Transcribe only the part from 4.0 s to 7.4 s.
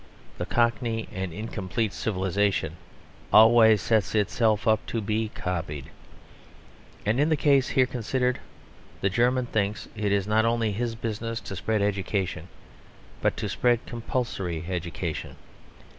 itself up to be copied. And in the